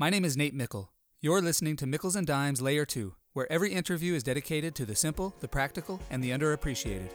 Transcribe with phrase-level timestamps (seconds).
[0.00, 0.92] My name is Nate Meikle.
[1.20, 4.94] You're listening to Mickles and Dimes Layer 2, where every interview is dedicated to the
[4.94, 7.10] simple, the practical, and the underappreciated.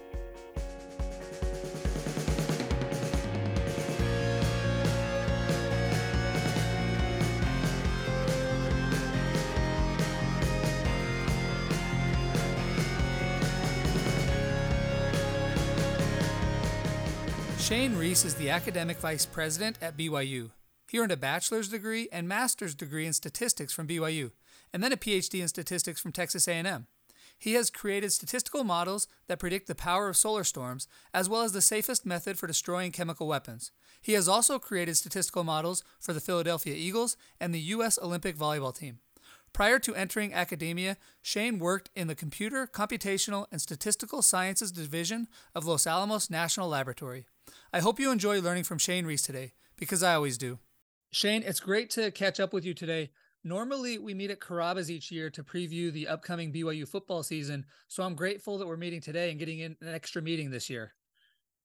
[17.58, 20.50] Shane Reese is the academic vice president at BYU.
[20.94, 24.30] He earned a bachelor's degree and master's degree in statistics from BYU,
[24.72, 26.86] and then a PhD in statistics from Texas A&M.
[27.36, 31.52] He has created statistical models that predict the power of solar storms, as well as
[31.52, 33.72] the safest method for destroying chemical weapons.
[34.04, 37.98] He has also created statistical models for the Philadelphia Eagles and the U.S.
[38.00, 39.00] Olympic volleyball team.
[39.52, 45.66] Prior to entering academia, Shane worked in the Computer, Computational, and Statistical Sciences Division of
[45.66, 47.26] Los Alamos National Laboratory.
[47.74, 50.60] I hope you enjoy learning from Shane Reese today, because I always do.
[51.14, 53.12] Shane, it's great to catch up with you today.
[53.44, 57.66] Normally, we meet at Carrabba's each year to preview the upcoming BYU football season.
[57.88, 60.96] So I'm grateful that we're meeting today and getting in an extra meeting this year.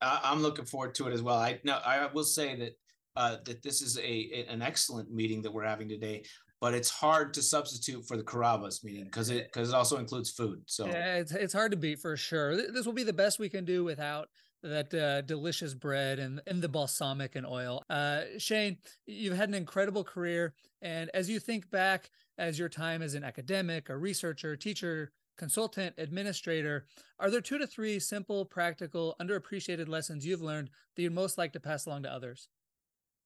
[0.03, 1.37] I'm looking forward to it as well.
[1.37, 2.73] I now I will say that
[3.17, 6.25] uh, that this is a an excellent meeting that we're having today,
[6.61, 10.31] but it's hard to substitute for the Carrabba's meeting because it because it also includes
[10.31, 10.61] food.
[10.67, 12.55] So yeah, it's it's hard to beat for sure.
[12.71, 14.29] This will be the best we can do without
[14.63, 17.83] that uh, delicious bread and, and the balsamic and oil.
[17.89, 20.55] Uh, Shane, you've had an incredible career.
[20.83, 25.95] And as you think back as your time as an academic, a researcher, teacher, consultant,
[25.99, 26.87] administrator,
[27.21, 31.53] are there two to three simple, practical, underappreciated lessons you've learned that you'd most like
[31.53, 32.49] to pass along to others?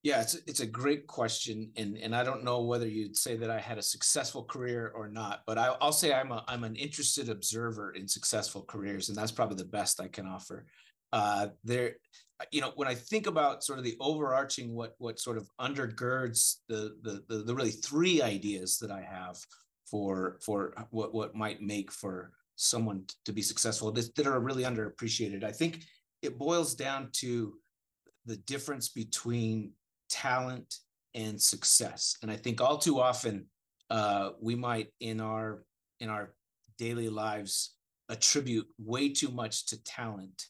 [0.02, 3.52] Yeah, it's it's a great question, and and I don't know whether you'd say that
[3.52, 6.74] I had a successful career or not, but I, will say I'm a I'm an
[6.74, 10.66] interested observer in successful careers, and that's probably the best I can offer
[11.12, 11.94] uh, there
[12.50, 16.56] you know when i think about sort of the overarching what what sort of undergirds
[16.68, 19.38] the, the the the, really three ideas that i have
[19.88, 24.64] for for what what might make for someone to be successful that, that are really
[24.64, 25.84] underappreciated i think
[26.22, 27.54] it boils down to
[28.26, 29.72] the difference between
[30.08, 30.76] talent
[31.14, 33.46] and success and i think all too often
[33.90, 35.64] uh, we might in our
[36.00, 36.32] in our
[36.78, 37.76] daily lives
[38.08, 40.46] attribute way too much to talent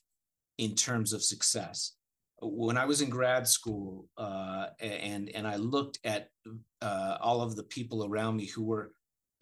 [0.64, 1.96] in terms of success.
[2.40, 6.28] When I was in grad school uh, and and I looked at
[6.80, 8.86] uh, all of the people around me who were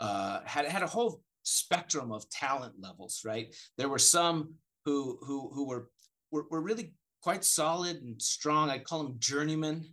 [0.00, 3.54] uh, had had a whole spectrum of talent levels, right?
[3.78, 4.54] There were some
[4.84, 5.91] who who who were
[6.31, 6.92] were, were really
[7.22, 8.70] quite solid and strong.
[8.70, 9.84] I call them journeymen,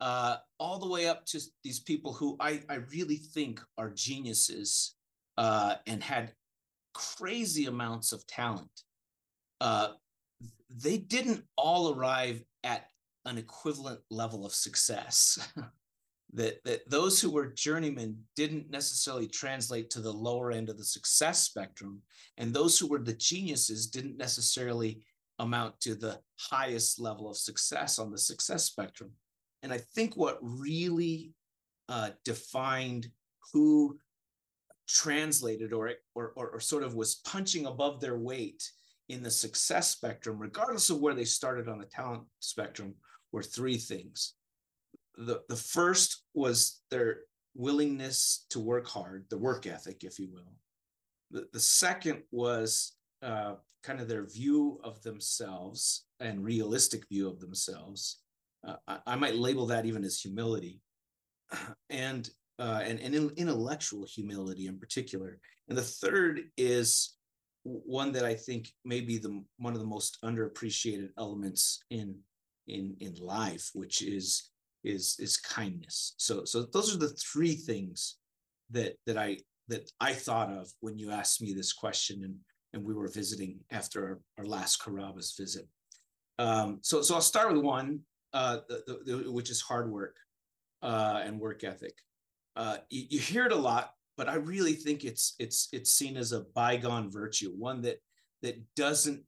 [0.00, 4.96] uh, all the way up to these people who I, I really think are geniuses
[5.36, 6.32] uh, and had
[6.94, 8.70] crazy amounts of talent.
[9.60, 9.88] Uh,
[10.70, 12.86] they didn't all arrive at
[13.24, 15.38] an equivalent level of success.
[16.32, 20.84] that, that those who were journeymen didn't necessarily translate to the lower end of the
[20.84, 22.00] success spectrum,
[22.38, 25.02] and those who were the geniuses didn't necessarily
[25.40, 29.10] amount to the highest level of success on the success spectrum.
[29.62, 31.32] And I think what really
[31.88, 33.08] uh, defined
[33.52, 33.98] who
[34.86, 38.62] translated or, or, or, sort of was punching above their weight
[39.10, 42.94] in the success spectrum, regardless of where they started on the talent spectrum,
[43.32, 44.34] were three things.
[45.16, 47.20] The, the first was their
[47.54, 50.52] willingness to work hard, the work ethic, if you will.
[51.30, 57.40] The, the second was uh, kind of their view of themselves and realistic view of
[57.40, 58.20] themselves.
[58.66, 60.80] Uh, I, I, might label that even as humility
[61.90, 62.28] and,
[62.58, 65.38] uh, and, and intellectual humility in particular.
[65.68, 67.14] And the third is
[67.64, 72.16] one that I think may be the one of the most underappreciated elements in
[72.66, 74.50] in in life, which is
[74.84, 76.14] is is kindness.
[76.16, 78.16] So so those are the three things
[78.70, 79.38] that that I
[79.68, 82.36] that I thought of when you asked me this question and
[82.72, 85.66] and we were visiting after our, our last Carrabba's visit.
[86.38, 88.00] Um, so so I'll start with one,
[88.32, 90.16] uh, the, the, which is hard work
[90.82, 91.94] uh, and work ethic.
[92.56, 96.18] Uh, you, you hear it a lot but I really think it's it's it's seen
[96.18, 97.96] as a bygone virtue, one that
[98.42, 99.22] that doesn't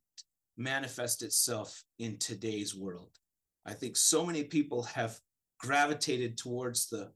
[0.59, 3.09] manifest itself in today's world.
[3.65, 5.19] I think so many people have
[5.59, 7.11] gravitated towards the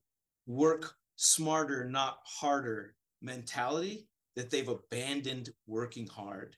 [0.46, 6.56] work smarter, not harder mentality that they've abandoned working hard.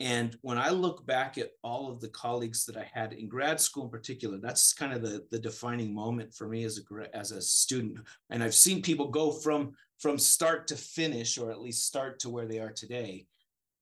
[0.00, 3.60] And when I look back at all of the colleagues that I had in grad
[3.60, 7.32] school in particular, that's kind of the, the defining moment for me as a, as
[7.32, 7.98] a student.
[8.30, 12.30] And I've seen people go from from start to finish, or at least start to
[12.30, 13.26] where they are today.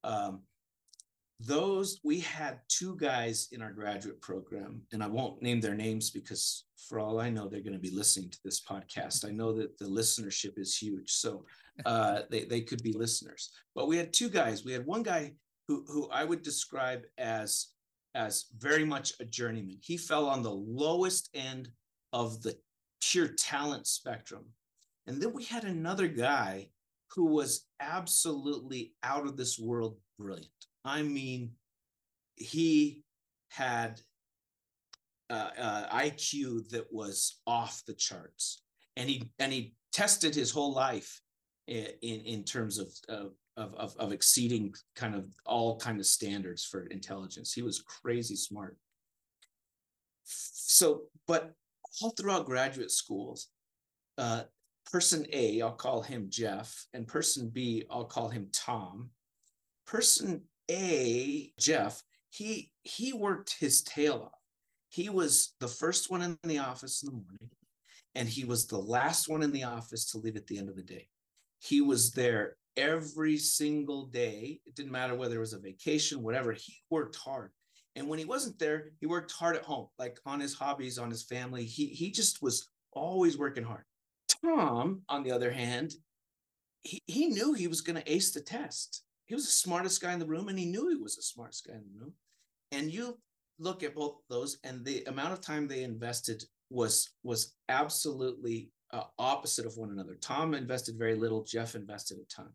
[0.03, 0.41] Um,
[1.39, 6.09] those we had two guys in our graduate program and i won't name their names
[6.09, 9.53] because for all i know they're going to be listening to this podcast i know
[9.53, 11.45] that the listenership is huge so
[11.85, 15.31] uh, they, they could be listeners but we had two guys we had one guy
[15.69, 17.67] who, who i would describe as
[18.15, 19.77] as very much a journeyman.
[19.81, 21.69] He fell on the lowest end
[22.11, 22.57] of the
[23.01, 24.45] pure talent spectrum.
[25.07, 26.69] And then we had another guy
[27.11, 30.47] who was absolutely out of this world brilliant.
[30.85, 31.51] I mean,
[32.35, 33.03] he
[33.49, 34.01] had
[35.29, 38.63] uh, uh, IQ that was off the charts,
[38.95, 41.21] and he and he tested his whole life
[41.67, 42.89] in in terms of,
[43.59, 47.53] of of of exceeding kind of all kind of standards for intelligence.
[47.53, 48.77] He was crazy smart.
[50.23, 51.51] So, but
[52.01, 53.47] all throughout graduate schools,
[54.17, 54.43] uh,
[54.91, 59.09] person A, I'll call him Jeff, and person B, I'll call him Tom.
[59.85, 64.39] Person a, Jeff, he he worked his tail off.
[64.89, 67.49] He was the first one in the office in the morning,
[68.15, 70.75] and he was the last one in the office to leave at the end of
[70.75, 71.07] the day.
[71.59, 74.59] He was there every single day.
[74.65, 76.53] It didn't matter whether it was a vacation, whatever.
[76.53, 77.51] He worked hard.
[77.95, 81.09] And when he wasn't there, he worked hard at home, like on his hobbies, on
[81.09, 81.65] his family.
[81.65, 83.83] He he just was always working hard.
[84.43, 85.93] Tom, on the other hand,
[86.83, 90.11] he, he knew he was going to ace the test he was the smartest guy
[90.11, 92.13] in the room and he knew he was the smartest guy in the room
[92.71, 93.17] and you
[93.59, 99.03] look at both those and the amount of time they invested was was absolutely uh,
[99.19, 102.49] opposite of one another tom invested very little jeff invested a ton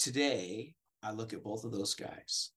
[0.00, 2.50] today i look at both of those guys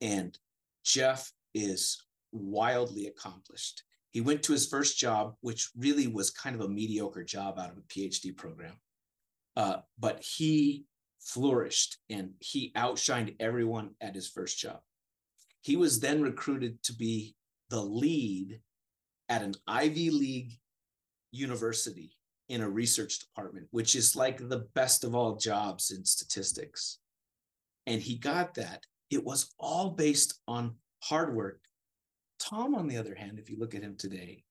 [0.00, 0.38] and
[0.84, 2.02] jeff is
[2.32, 7.24] wildly accomplished he went to his first job which really was kind of a mediocre
[7.24, 8.74] job out of a phd program
[9.56, 10.84] uh, but he
[11.20, 14.80] flourished and he outshined everyone at his first job.
[15.60, 17.34] He was then recruited to be
[17.68, 18.60] the lead
[19.28, 20.52] at an Ivy League
[21.30, 22.16] university
[22.50, 26.98] in a research department, which is like the best of all jobs in statistics.
[27.86, 28.84] And he got that.
[29.08, 31.60] It was all based on hard work.
[32.40, 34.42] Tom, on the other hand, if you look at him today,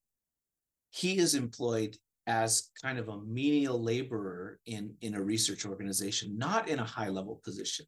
[0.91, 6.69] he is employed as kind of a menial laborer in, in a research organization, not
[6.69, 7.85] in a high level position.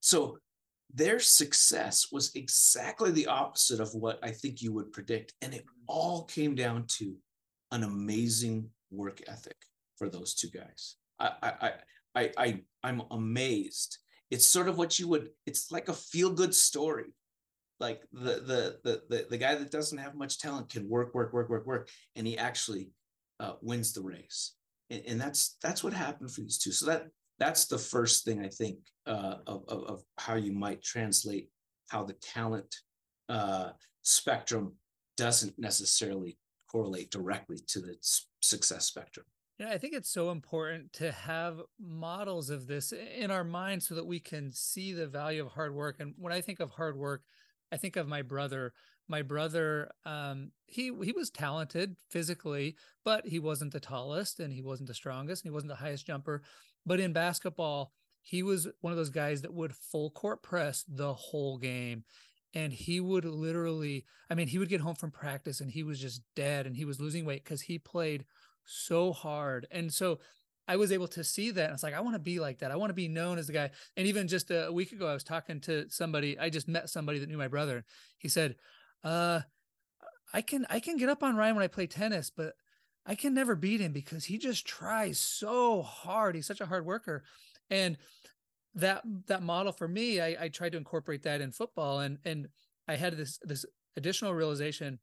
[0.00, 0.38] So
[0.92, 5.32] their success was exactly the opposite of what I think you would predict.
[5.40, 7.14] And it all came down to
[7.70, 9.56] an amazing work ethic
[9.96, 10.96] for those two guys.
[11.18, 11.72] I, I,
[12.14, 13.98] I, I, I'm amazed.
[14.30, 17.14] It's sort of what you would, it's like a feel good story.
[17.78, 21.32] Like the, the, the, the, the guy that doesn't have much talent can work, work,
[21.32, 21.88] work, work, work.
[22.14, 22.90] And he actually
[23.40, 24.54] uh, wins the race,
[24.90, 26.72] and, and, that's that's what happened for these two.
[26.72, 27.06] So that
[27.38, 31.48] that's the first thing I think uh, of, of, of how you might translate
[31.88, 32.76] how the talent
[33.30, 33.70] uh,
[34.02, 34.74] spectrum
[35.16, 36.36] doesn't necessarily
[36.70, 37.96] correlate directly to the
[38.40, 39.26] success spectrum.
[39.58, 43.94] Yeah, I think it's so important to have models of this in our mind so
[43.94, 45.96] that we can see the value of hard work.
[46.00, 47.22] And when I think of hard work,
[47.70, 48.72] I think of my brother
[49.10, 54.62] my brother um, he he was talented physically but he wasn't the tallest and he
[54.62, 56.42] wasn't the strongest and he wasn't the highest jumper
[56.86, 61.12] but in basketball he was one of those guys that would full court press the
[61.12, 62.04] whole game
[62.54, 66.00] and he would literally i mean he would get home from practice and he was
[66.00, 68.24] just dead and he was losing weight because he played
[68.64, 70.18] so hard and so
[70.68, 71.72] I was able to see that.
[71.72, 72.70] It's like, I want to be like that.
[72.70, 73.70] I want to be known as the guy.
[73.96, 76.38] And even just a week ago, I was talking to somebody.
[76.38, 77.84] I just met somebody that knew my brother.
[78.18, 78.54] He said,
[79.02, 79.40] uh,
[80.32, 82.54] I can I can get up on Ryan when I play tennis, but
[83.04, 86.34] I can never beat him because he just tries so hard.
[86.34, 87.24] He's such a hard worker,
[87.68, 87.96] and
[88.74, 92.48] that that model for me, I, I tried to incorporate that in football, and and
[92.88, 93.64] I had this this
[93.96, 94.98] additional realization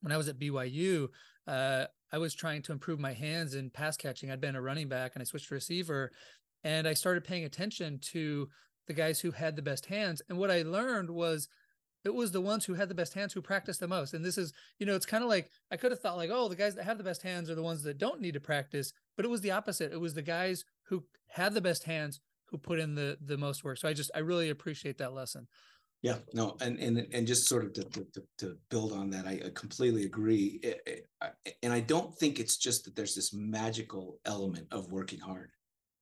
[0.00, 1.08] when I was at BYU.
[1.46, 4.30] Uh, I was trying to improve my hands in pass catching.
[4.30, 6.10] I'd been a running back, and I switched to receiver,
[6.64, 8.48] and I started paying attention to
[8.86, 10.22] the guys who had the best hands.
[10.28, 11.48] And what I learned was
[12.04, 14.14] it was the ones who had the best hands who practiced the most.
[14.14, 16.48] And this is, you know, it's kind of like I could have thought like, oh,
[16.48, 18.92] the guys that have the best hands are the ones that don't need to practice,
[19.16, 19.92] but it was the opposite.
[19.92, 23.64] It was the guys who had the best hands who put in the the most
[23.64, 23.78] work.
[23.78, 25.46] So I just I really appreciate that lesson.
[26.02, 29.40] Yeah, no, and and and just sort of to to, to build on that, I
[29.54, 30.60] completely agree.
[30.62, 31.28] Eh, eh,
[31.62, 35.50] and I don't think it's just that there's this magical element of working hard.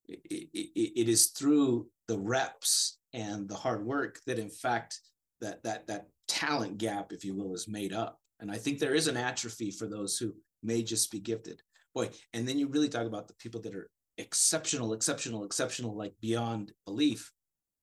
[0.06, 0.20] It,
[0.52, 5.00] it, it is through the reps and the hard work that, in fact,
[5.40, 8.18] that that that talent gap, if you will, is made up.
[8.40, 11.62] And I think there is an atrophy for those who may just be gifted.
[11.94, 16.14] Boy, and then you really talk about the people that are exceptional, exceptional, exceptional, like
[16.20, 17.32] beyond belief.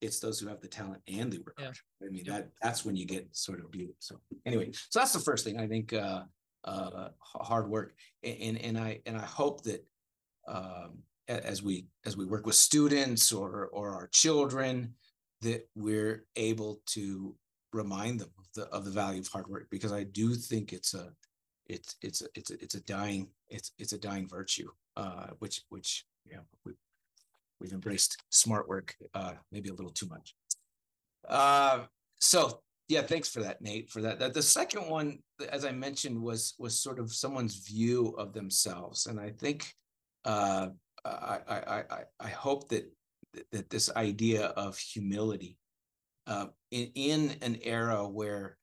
[0.02, 1.72] it's those who have the talent and the work yeah.
[2.02, 2.34] I mean, yeah.
[2.34, 3.96] that that's when you get sort of beauty.
[4.00, 5.94] So anyway, so that's the first thing I think.
[5.94, 6.24] Uh,
[6.64, 9.84] uh, hard work, and and I and I hope that
[10.48, 14.94] um, as we as we work with students or or our children,
[15.42, 17.36] that we're able to
[17.74, 20.94] remind them of the of the value of hard work because I do think it's
[20.94, 21.12] a
[21.68, 25.62] it's it's a, it's a, it's a dying it's it's a dying virtue uh, which
[25.70, 26.74] which yeah we,
[27.60, 30.36] we've embraced smart work uh, maybe a little too much.
[31.28, 31.86] Uh,
[32.20, 32.62] so
[32.92, 33.90] yeah, thanks for that, Nate.
[33.90, 34.20] For that.
[34.20, 34.34] that.
[34.34, 39.18] The second one, as I mentioned, was was sort of someone's view of themselves, and
[39.18, 39.74] I think
[40.26, 40.68] uh,
[41.06, 42.92] I, I I I hope that
[43.54, 45.58] that this idea of humility
[46.28, 48.58] uh, in in an era where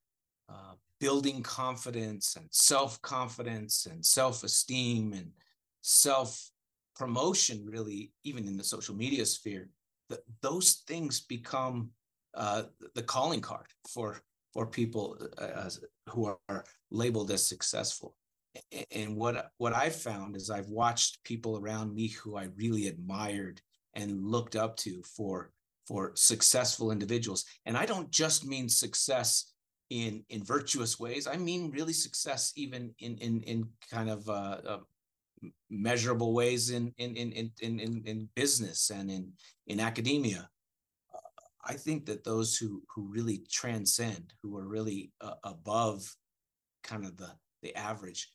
[0.51, 5.31] uh, building confidence and self confidence and self esteem and
[5.81, 6.51] self
[6.99, 9.71] promotion, really, even in the social media sphere,
[10.11, 11.91] that those things become
[12.35, 12.65] uh,
[12.95, 14.21] the calling card for
[14.53, 15.71] for people uh,
[16.09, 18.17] who are labeled as successful.
[18.91, 23.61] And what what I've found is I've watched people around me who I really admired
[23.95, 25.53] and looked up to for
[25.87, 27.45] for successful individuals.
[27.65, 29.53] And I don't just mean success
[29.91, 31.27] in in virtuous ways.
[31.27, 34.79] I mean really success even in in in kind of uh, uh,
[35.71, 39.33] measurable ways in in in in in in business and in
[39.67, 40.49] in academia.
[41.65, 46.15] I think that those who who really transcend, who are really uh, above
[46.83, 47.31] kind of the
[47.63, 48.31] the average,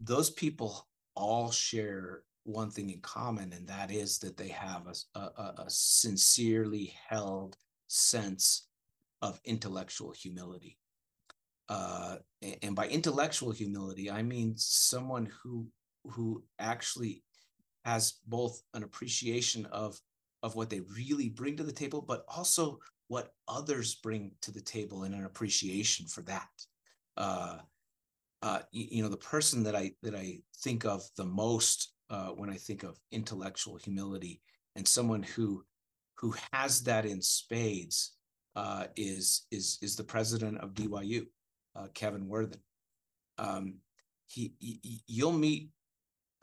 [0.00, 5.18] those people all share one thing in common, and that is that they have a,
[5.18, 7.56] a, a sincerely held
[7.88, 8.68] sense
[9.22, 10.78] of intellectual humility.
[11.68, 12.16] Uh,
[12.62, 15.66] and by intellectual humility, I mean someone who
[16.04, 17.22] who actually
[17.84, 19.98] has both an appreciation of
[20.42, 24.60] of what they really bring to the table, but also what others bring to the
[24.60, 26.48] table and an appreciation for that.
[27.16, 27.56] Uh,
[28.42, 32.28] uh, you, you, know, the person that I that I think of the most uh,
[32.28, 34.42] when I think of intellectual humility
[34.76, 35.64] and someone who
[36.16, 38.12] who has that in spades
[38.54, 41.26] uh, is is is the president of BYU,
[41.74, 42.60] uh, Kevin Worthen.
[43.38, 43.76] Um,
[44.26, 45.70] he, he, you'll meet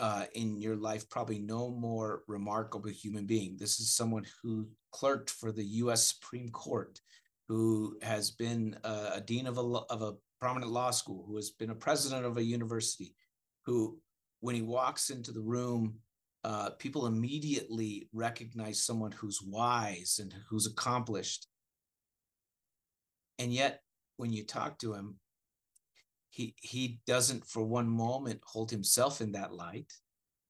[0.02, 3.56] uh, in your life probably no more remarkable human being.
[3.58, 6.08] This is someone who clerked for the U.S.
[6.08, 7.00] Supreme Court,
[7.48, 11.52] who has been a, a dean of a, of a prominent law school, who has
[11.52, 13.14] been a president of a university,
[13.68, 14.00] who,
[14.40, 16.00] when he walks into the room,
[16.44, 21.46] uh, people immediately recognize someone who's wise and who's accomplished.
[23.38, 23.84] And yet,
[24.18, 25.18] when you talk to him,
[26.32, 29.92] he he doesn't for one moment hold himself in that light.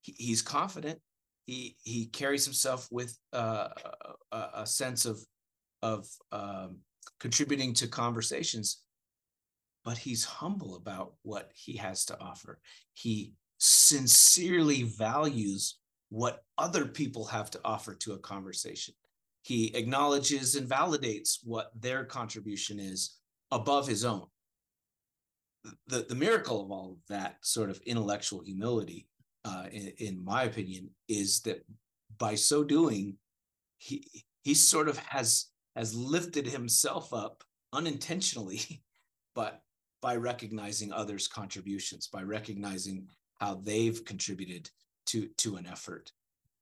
[0.02, 1.00] He, he's confident.
[1.46, 3.70] He he carries himself with uh,
[4.32, 5.20] a, a, sense of
[5.82, 6.78] of um,
[7.20, 8.84] contributing to conversations,
[9.84, 12.60] but he's humble about what he has to offer.
[12.94, 18.94] He sincerely values what other people have to offer to a conversation.
[19.42, 23.18] He acknowledges and validates what their contribution is
[23.50, 24.28] above his own
[25.88, 29.08] the, the miracle of all of that sort of intellectual humility,
[29.46, 31.64] uh, in, in my opinion, is that
[32.18, 33.18] by so doing,
[33.78, 34.06] he
[34.44, 38.62] he sort of has has lifted himself up unintentionally,
[39.36, 39.62] but
[40.02, 43.08] by recognizing others' contributions, by recognizing
[43.40, 44.70] how they've contributed
[45.08, 46.12] to to an effort,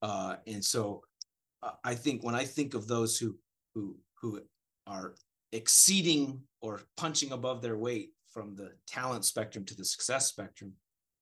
[0.01, 1.03] uh, and so
[1.63, 3.37] uh, I think when I think of those who
[3.75, 4.41] who who
[4.87, 5.15] are
[5.51, 10.71] exceeding or punching above their weight from the talent spectrum to the success spectrum.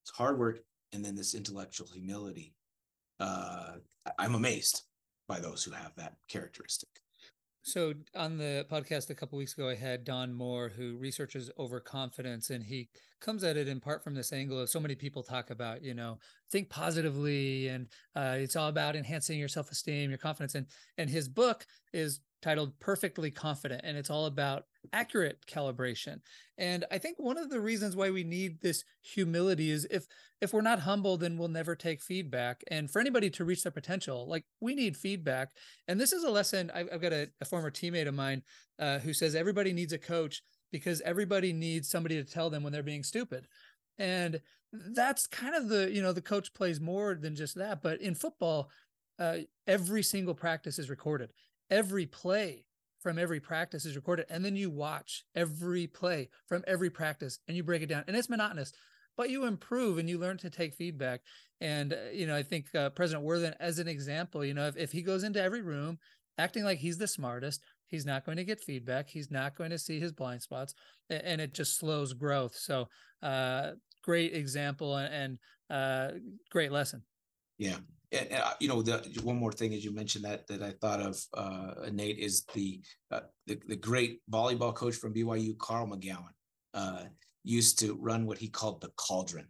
[0.04, 0.60] It's hard work
[0.92, 2.54] and then this intellectual humility.
[3.18, 3.72] Uh,
[4.20, 4.82] I'm amazed
[5.26, 6.90] by those who have that characteristic.
[7.62, 12.50] So on the podcast a couple weeks ago, I had Don Moore, who researches overconfidence,
[12.50, 12.88] and he
[13.20, 15.94] comes at it in part from this angle of so many people talk about, you
[15.94, 16.18] know,
[16.52, 20.66] think positively, and uh, it's all about enhancing your self-esteem, your confidence, and
[20.98, 26.20] and his book is titled Perfectly Confident, and it's all about accurate calibration.
[26.56, 30.06] And I think one of the reasons why we need this humility is if
[30.40, 32.62] if we're not humble, then we'll never take feedback.
[32.68, 35.50] And for anybody to reach their potential, like we need feedback.
[35.88, 38.42] And this is a lesson I've, I've got a, a, former teammate of mine
[38.78, 42.72] uh, who says everybody needs a coach because everybody needs somebody to tell them when
[42.72, 43.48] they're being stupid.
[43.98, 44.40] And
[44.72, 47.82] that's kind of the you know the coach plays more than just that.
[47.82, 48.70] But in football,
[49.18, 51.30] uh, every single practice is recorded
[51.70, 52.64] every play
[53.00, 57.56] from every practice is recorded and then you watch every play from every practice and
[57.56, 58.72] you break it down and it's monotonous
[59.16, 61.20] but you improve and you learn to take feedback
[61.60, 64.76] and uh, you know i think uh, president worthen as an example you know if,
[64.76, 65.98] if he goes into every room
[66.38, 67.62] acting like he's the smartest.
[67.86, 69.08] He's not going to get feedback.
[69.08, 70.74] He's not going to see his blind spots,
[71.10, 72.54] and it just slows growth.
[72.54, 72.88] So,
[73.22, 73.72] uh,
[74.02, 76.10] great example and, uh,
[76.50, 77.02] great lesson.
[77.58, 77.76] Yeah,
[78.12, 81.00] and, uh, you know, the one more thing as you mentioned that that I thought
[81.00, 86.28] of, uh, Nate, is the, uh, the the great volleyball coach from BYU, Carl McGown,
[86.74, 87.04] uh,
[87.44, 89.46] used to run what he called the cauldron.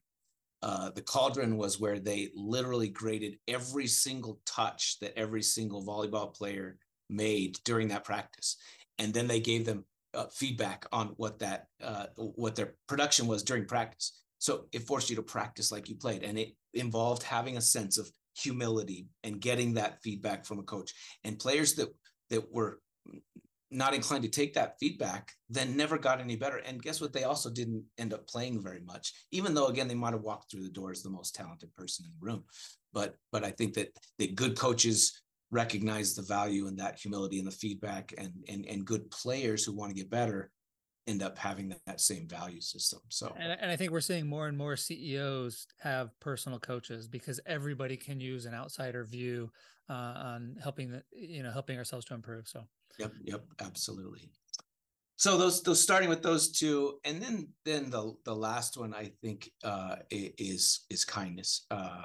[0.61, 6.35] Uh, the cauldron was where they literally graded every single touch that every single volleyball
[6.35, 8.57] player made during that practice,
[8.99, 9.85] and then they gave them
[10.15, 14.21] uh, feedback on what that uh, what their production was during practice.
[14.39, 17.99] So it forced you to practice like you played, and it involved having a sense
[17.99, 20.93] of humility and getting that feedback from a coach.
[21.25, 21.89] And players that
[22.31, 22.81] that were
[23.71, 26.57] not inclined to take that feedback then never got any better.
[26.59, 27.13] And guess what?
[27.13, 30.51] They also didn't end up playing very much even though again they might have walked
[30.51, 32.45] through the door as the most talented person in the room.
[32.93, 37.47] But but i think that that good coaches recognize the value in that humility and
[37.47, 40.51] the feedback and and, and good players who want to get better
[41.09, 44.27] end up having that, that same value system so and, and i think we're seeing
[44.27, 49.51] more and more ceos have personal coaches because everybody can use an outsider view
[49.91, 52.63] uh, on helping the you know helping ourselves to improve so
[52.99, 54.31] Yep, yep, absolutely.
[55.17, 59.13] So those those starting with those two, and then then the the last one I
[59.21, 61.67] think uh, is is kindness.
[61.71, 62.05] Uh,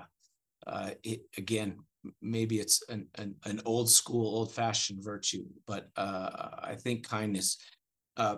[0.66, 1.78] uh, it, again,
[2.22, 7.58] maybe it's an, an, an old school, old fashioned virtue, but uh, I think kindness.
[8.16, 8.38] Uh,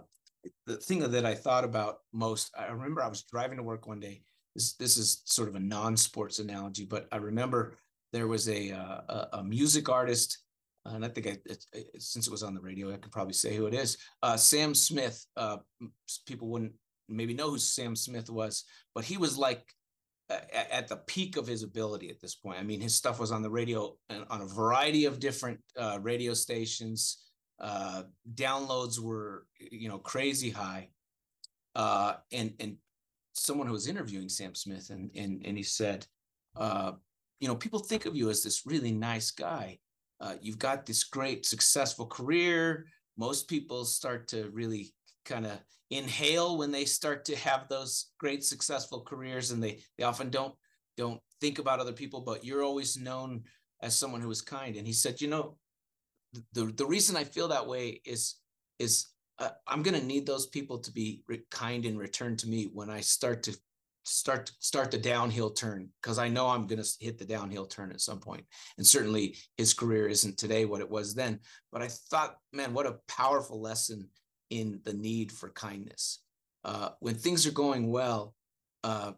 [0.66, 4.00] the thing that I thought about most, I remember I was driving to work one
[4.00, 4.22] day.
[4.56, 7.76] This this is sort of a non sports analogy, but I remember
[8.14, 10.38] there was a, uh, a, music artist
[10.86, 13.34] and I think I, it, it, since it was on the radio, I could probably
[13.34, 13.98] say who it is.
[14.22, 15.26] Uh, Sam Smith.
[15.36, 15.58] Uh,
[16.28, 16.74] people wouldn't
[17.10, 19.64] maybe know who Sam Smith was, but he was like
[20.30, 22.60] at, at the peak of his ability at this point.
[22.60, 26.00] I mean, his stuff was on the radio and on a variety of different uh,
[26.02, 27.25] radio stations.
[27.60, 30.90] Uh, downloads were you know crazy high,
[31.76, 32.78] uh, and and
[33.34, 36.06] someone who was interviewing Sam Smith and and and he said,
[36.56, 36.94] uh,
[37.40, 39.80] you know, people think of you as this really nice guy.
[40.20, 42.88] Uh, you've got this great successful career.
[43.18, 44.94] Most people start to really
[45.26, 45.60] kind of
[45.92, 50.56] inhale when they start to have those great successful careers and they they often don't
[50.98, 53.44] don't think about other people but you're always known
[53.82, 54.76] as someone who is kind.
[54.76, 55.58] And he said you know
[56.54, 58.36] the the reason i feel that way is
[58.80, 59.08] is
[59.40, 62.70] uh, i'm going to need those people to be re- kind in return to me
[62.74, 63.56] when i start to
[64.06, 67.92] start start the downhill turn because I know I'm going to hit the downhill turn
[67.92, 68.46] at some point.
[68.78, 71.40] And certainly his career isn't today what it was then.
[71.72, 74.10] But I thought, man, what a powerful lesson
[74.50, 76.22] in the need for kindness.
[76.64, 78.36] Uh, when things are going well,
[78.84, 79.14] uh,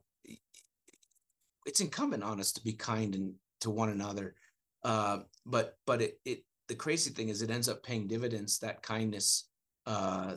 [1.65, 4.35] it's incumbent on us to be kind and to one another.
[4.83, 8.81] Uh, but but it, it the crazy thing is it ends up paying dividends that
[8.81, 9.49] kindness
[9.85, 10.35] uh,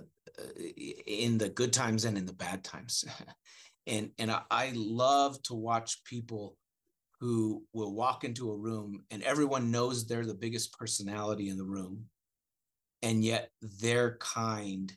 [1.06, 3.04] in the good times and in the bad times.
[3.86, 6.56] and and I, I love to watch people
[7.20, 11.64] who will walk into a room and everyone knows they're the biggest personality in the
[11.64, 12.06] room
[13.02, 14.92] and yet they're kind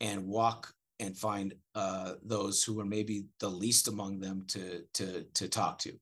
[0.00, 5.24] and walk and find uh, those who are maybe the least among them to to
[5.34, 5.92] to talk to.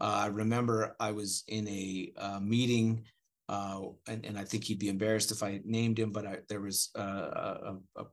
[0.00, 3.04] Uh, I remember I was in a uh, meeting,
[3.48, 6.60] uh, and and I think he'd be embarrassed if I named him, but I, there
[6.60, 8.04] was uh, a, a,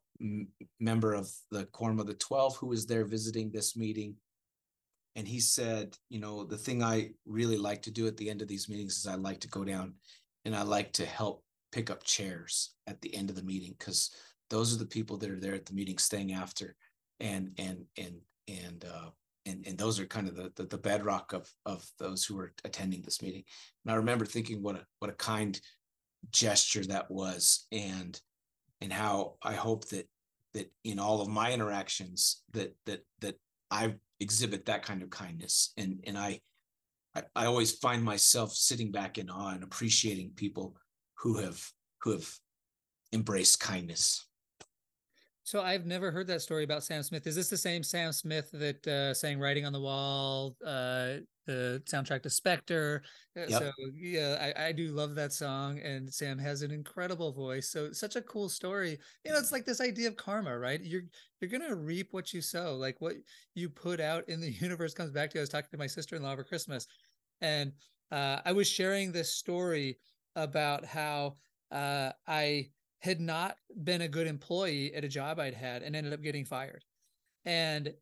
[0.80, 4.16] member of the Quorum of the Twelve who was there visiting this meeting.
[5.16, 8.42] And he said, you know, the thing I really like to do at the end
[8.42, 9.96] of these meetings is I like to go down
[10.46, 14.12] and I like to help pick up chairs at the end of the meeting because
[14.50, 16.76] those are the people that are there at the meeting staying after
[17.20, 18.16] and and and
[18.48, 19.10] and uh
[19.46, 22.54] and and those are kind of the, the the, bedrock of of those who are
[22.64, 23.44] attending this meeting
[23.84, 25.60] and i remember thinking what a what a kind
[26.30, 28.20] gesture that was and
[28.82, 30.08] and how I hope that
[30.54, 35.74] that in all of my interactions that that that I exhibit that kind of kindness
[35.78, 36.42] and and I,
[37.16, 40.76] I I always find myself sitting back in awe and appreciating people
[41.20, 41.64] who have
[42.02, 42.30] who have
[43.14, 44.28] embraced kindness.
[45.52, 47.28] So I've never heard that story about Sam Smith.
[47.28, 51.84] Is this the same Sam Smith that uh, sang "Writing on the Wall," uh, the
[51.92, 53.04] soundtrack to Spectre?
[53.38, 53.60] Uh, yep.
[53.60, 57.70] So yeah, I, I do love that song, and Sam has an incredible voice.
[57.70, 58.98] So such a cool story.
[59.26, 60.80] You know, it's like this idea of karma, right?
[60.82, 61.02] You're
[61.42, 62.78] you're gonna reap what you sow.
[62.78, 63.16] Like what
[63.54, 65.42] you put out in the universe comes back to you.
[65.42, 66.88] I was talking to my sister-in-law over Christmas,
[67.42, 67.74] and
[68.10, 70.00] uh, I was sharing this story
[70.38, 71.36] about how
[71.72, 72.70] uh, I
[73.02, 76.46] had not been a good employee at a job I'd had and ended up getting
[76.46, 76.84] fired.
[77.46, 77.94] And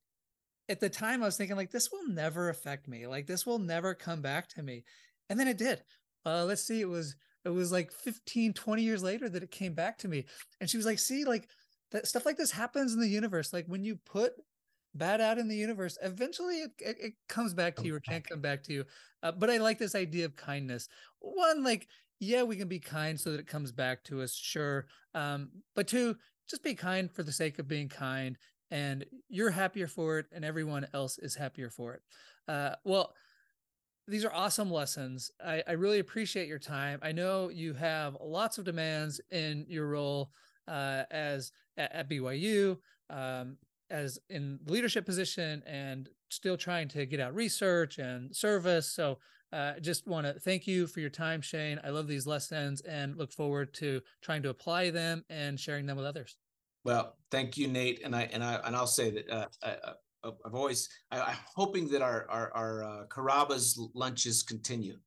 [0.67, 3.07] at the time, I was thinking, like, this will never affect me.
[3.07, 4.83] Like, this will never come back to me.
[5.29, 5.81] And then it did.
[6.25, 9.73] Uh, let's see, it was it was like 15, 20 years later that it came
[9.73, 10.25] back to me.
[10.59, 11.47] And she was like, see, like
[11.91, 13.53] that stuff like this happens in the universe.
[13.53, 14.33] Like when you put
[14.93, 18.27] bad out in the universe, eventually it, it, it comes back to you or can't
[18.27, 18.85] come back to you.
[19.23, 20.89] Uh, but I like this idea of kindness.
[21.19, 21.88] One, like,
[22.19, 24.88] yeah, we can be kind so that it comes back to us, sure.
[25.13, 26.17] Um, but two,
[26.49, 28.38] just be kind for the sake of being kind
[28.71, 32.01] and you're happier for it and everyone else is happier for it.
[32.47, 33.13] Uh, well,
[34.08, 35.32] these are awesome lessons.
[35.43, 36.99] I, I, really appreciate your time.
[37.03, 40.32] I know you have lots of demands in your role
[40.67, 42.77] uh, as at, at BYU,
[43.12, 43.58] um,
[43.91, 48.91] as in leadership position, and still trying to get out research and service.
[48.91, 49.19] So,
[49.51, 51.79] uh, just want to thank you for your time, Shane.
[51.83, 55.97] I love these lessons and look forward to trying to apply them and sharing them
[55.97, 56.38] with others.
[56.85, 59.75] Well, thank you, Nate, and I and I and I'll say that uh, I,
[60.23, 64.97] I've always I, am hoping that our our, our uh, Carrabba's lunches continue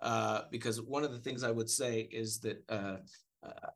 [0.00, 2.96] uh, because one of the things I would say is that uh,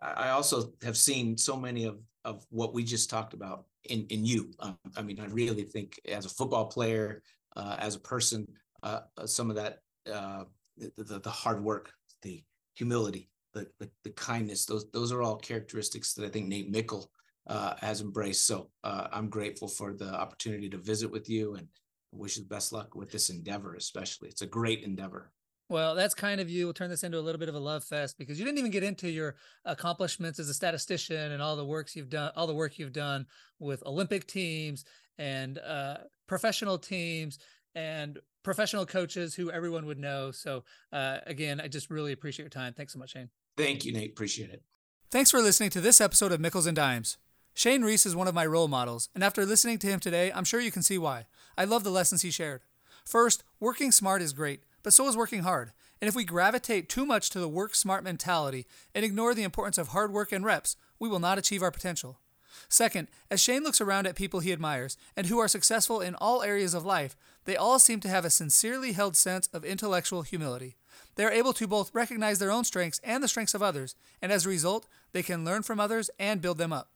[0.03, 4.25] I also have seen so many of of what we just talked about in in
[4.25, 4.51] you.
[4.61, 7.23] Um, I mean, I really think as a football player,
[7.57, 8.47] uh, as a person,
[8.83, 11.93] uh, uh, some of that the, the, the hard work,
[12.23, 12.43] the
[12.75, 17.11] humility, the, the the kindness, those those are all characteristics that I think Nate Meikle
[17.47, 18.47] uh, has embraced.
[18.47, 21.67] So uh, I'm grateful for the opportunity to visit with you and
[22.13, 24.29] wish you the best luck with this endeavor, especially.
[24.29, 25.33] It's a great endeavor.
[25.69, 26.67] Well, that's kind of you.
[26.67, 28.71] We'll turn this into a little bit of a love fest because you didn't even
[28.71, 32.55] get into your accomplishments as a statistician and all the works you've done, all the
[32.55, 33.27] work you've done
[33.59, 34.85] with Olympic teams
[35.19, 35.97] and uh,
[36.29, 37.39] professional teams
[37.75, 40.31] and professional coaches who everyone would know.
[40.31, 42.73] So, uh, again, I just really appreciate your time.
[42.75, 43.29] Thanks so much, Shane.
[43.57, 44.13] Thank you, Nate.
[44.13, 44.63] Appreciate it.
[45.11, 47.19] Thanks for listening to this episode of Mickles and Dimes.
[47.55, 50.45] Shane Reese is one of my role models, and after listening to him today, I'm
[50.45, 51.27] sure you can see why.
[51.59, 52.61] I love the lessons he shared.
[53.05, 55.73] First, working smart is great, but so is working hard.
[56.01, 59.77] And if we gravitate too much to the work smart mentality and ignore the importance
[59.77, 62.21] of hard work and reps, we will not achieve our potential.
[62.69, 66.43] Second, as Shane looks around at people he admires and who are successful in all
[66.43, 70.77] areas of life, they all seem to have a sincerely held sense of intellectual humility.
[71.15, 74.33] They are able to both recognize their own strengths and the strengths of others, and
[74.33, 76.91] as a result, they can learn from others and build them up.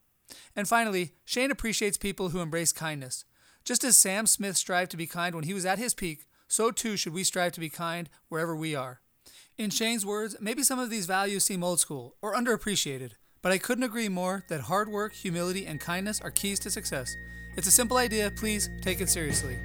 [0.54, 3.24] And finally, Shane appreciates people who embrace kindness.
[3.64, 6.70] Just as Sam Smith strived to be kind when he was at his peak, so
[6.70, 9.00] too should we strive to be kind wherever we are.
[9.56, 13.58] In Shane's words, maybe some of these values seem old school or underappreciated, but I
[13.58, 17.16] couldn't agree more that hard work, humility, and kindness are keys to success.
[17.56, 19.58] It's a simple idea, please take it seriously.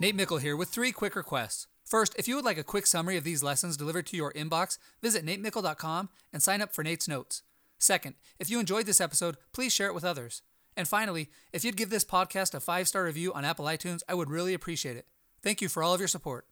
[0.00, 1.66] Nate Meikle here with three quick requests.
[1.84, 4.78] First, if you would like a quick summary of these lessons delivered to your inbox,
[5.02, 7.42] visit natemeikle.com and sign up for Nate's Notes.
[7.78, 10.42] Second, if you enjoyed this episode, please share it with others.
[10.76, 14.14] And finally, if you'd give this podcast a five star review on Apple iTunes, I
[14.14, 15.06] would really appreciate it.
[15.42, 16.46] Thank you for all of your support.